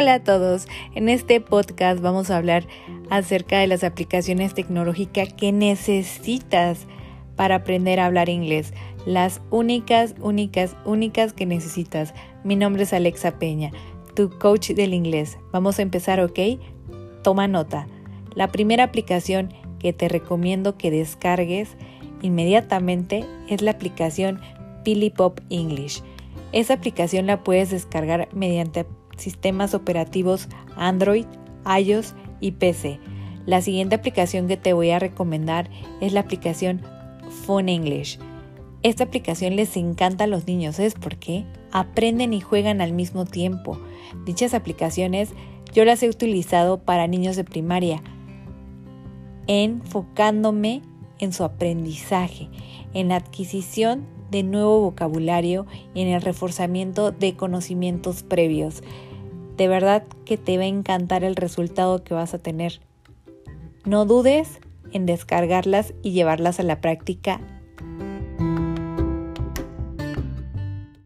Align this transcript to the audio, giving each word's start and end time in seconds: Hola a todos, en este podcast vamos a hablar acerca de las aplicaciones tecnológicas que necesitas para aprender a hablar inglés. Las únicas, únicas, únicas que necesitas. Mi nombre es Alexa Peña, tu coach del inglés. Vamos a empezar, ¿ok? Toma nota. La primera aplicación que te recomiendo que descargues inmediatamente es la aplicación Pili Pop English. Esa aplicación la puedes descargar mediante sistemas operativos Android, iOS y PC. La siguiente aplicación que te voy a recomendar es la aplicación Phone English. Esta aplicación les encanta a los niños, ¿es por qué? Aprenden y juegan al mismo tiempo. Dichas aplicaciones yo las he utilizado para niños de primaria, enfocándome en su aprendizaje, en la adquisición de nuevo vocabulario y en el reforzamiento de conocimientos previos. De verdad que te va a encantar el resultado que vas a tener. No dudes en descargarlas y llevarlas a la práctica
Hola 0.00 0.14
a 0.14 0.22
todos, 0.22 0.68
en 0.94 1.08
este 1.08 1.40
podcast 1.40 2.00
vamos 2.00 2.30
a 2.30 2.36
hablar 2.36 2.68
acerca 3.10 3.58
de 3.58 3.66
las 3.66 3.82
aplicaciones 3.82 4.54
tecnológicas 4.54 5.32
que 5.32 5.50
necesitas 5.50 6.86
para 7.34 7.56
aprender 7.56 7.98
a 7.98 8.06
hablar 8.06 8.28
inglés. 8.28 8.72
Las 9.06 9.40
únicas, 9.50 10.14
únicas, 10.20 10.76
únicas 10.84 11.32
que 11.32 11.46
necesitas. 11.46 12.14
Mi 12.44 12.54
nombre 12.54 12.84
es 12.84 12.92
Alexa 12.92 13.40
Peña, 13.40 13.72
tu 14.14 14.30
coach 14.38 14.70
del 14.70 14.94
inglés. 14.94 15.36
Vamos 15.50 15.80
a 15.80 15.82
empezar, 15.82 16.20
¿ok? 16.20 16.38
Toma 17.24 17.48
nota. 17.48 17.88
La 18.36 18.52
primera 18.52 18.84
aplicación 18.84 19.52
que 19.80 19.92
te 19.92 20.08
recomiendo 20.08 20.78
que 20.78 20.92
descargues 20.92 21.70
inmediatamente 22.22 23.24
es 23.48 23.62
la 23.62 23.72
aplicación 23.72 24.40
Pili 24.84 25.10
Pop 25.10 25.40
English. 25.50 26.04
Esa 26.52 26.74
aplicación 26.74 27.26
la 27.26 27.42
puedes 27.42 27.70
descargar 27.70 28.28
mediante 28.32 28.86
sistemas 29.18 29.74
operativos 29.74 30.48
Android, 30.76 31.26
iOS 31.66 32.14
y 32.40 32.52
PC. 32.52 32.98
La 33.46 33.60
siguiente 33.62 33.94
aplicación 33.94 34.48
que 34.48 34.56
te 34.56 34.72
voy 34.72 34.90
a 34.90 34.98
recomendar 34.98 35.70
es 36.00 36.12
la 36.12 36.20
aplicación 36.20 36.82
Phone 37.46 37.68
English. 37.68 38.18
Esta 38.82 39.04
aplicación 39.04 39.56
les 39.56 39.76
encanta 39.76 40.24
a 40.24 40.28
los 40.28 40.46
niños, 40.46 40.78
¿es 40.78 40.94
por 40.94 41.16
qué? 41.16 41.44
Aprenden 41.72 42.32
y 42.32 42.40
juegan 42.40 42.80
al 42.80 42.92
mismo 42.92 43.24
tiempo. 43.24 43.78
Dichas 44.24 44.54
aplicaciones 44.54 45.30
yo 45.72 45.84
las 45.84 46.02
he 46.02 46.08
utilizado 46.08 46.78
para 46.78 47.06
niños 47.06 47.36
de 47.36 47.44
primaria, 47.44 48.02
enfocándome 49.46 50.82
en 51.18 51.32
su 51.32 51.44
aprendizaje, 51.44 52.48
en 52.94 53.08
la 53.08 53.16
adquisición 53.16 54.06
de 54.30 54.42
nuevo 54.42 54.80
vocabulario 54.80 55.66
y 55.94 56.02
en 56.02 56.08
el 56.08 56.22
reforzamiento 56.22 57.10
de 57.10 57.34
conocimientos 57.34 58.22
previos. 58.22 58.82
De 59.56 59.68
verdad 59.68 60.04
que 60.24 60.36
te 60.36 60.56
va 60.56 60.64
a 60.64 60.66
encantar 60.66 61.24
el 61.24 61.36
resultado 61.36 62.04
que 62.04 62.14
vas 62.14 62.34
a 62.34 62.38
tener. 62.38 62.80
No 63.84 64.04
dudes 64.04 64.60
en 64.92 65.06
descargarlas 65.06 65.94
y 66.02 66.12
llevarlas 66.12 66.60
a 66.60 66.62
la 66.62 66.80
práctica 66.80 67.40